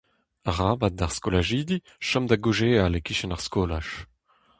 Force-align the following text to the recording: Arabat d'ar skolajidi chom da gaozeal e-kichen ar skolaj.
Arabat 0.51 0.93
d'ar 0.97 1.11
skolajidi 1.17 1.77
chom 2.07 2.25
da 2.29 2.37
gaozeal 2.43 2.93
e-kichen 2.97 3.33
ar 3.35 3.41
skolaj. 3.47 3.89